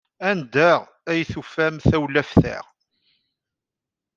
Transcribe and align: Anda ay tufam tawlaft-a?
Anda 0.29 0.71
ay 1.11 1.21
tufam 1.31 1.75
tawlaft-a? 1.89 2.57